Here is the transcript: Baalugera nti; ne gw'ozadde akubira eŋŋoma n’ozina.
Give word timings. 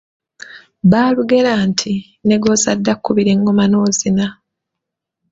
Baalugera 0.91 1.53
nti; 1.69 1.93
ne 2.27 2.35
gw'ozadde 2.41 2.89
akubira 2.95 3.29
eŋŋoma 3.35 3.65
n’ozina. 3.67 4.27